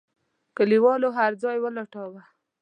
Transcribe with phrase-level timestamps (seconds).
[0.57, 2.21] کليوالو هرځای ولټاوه.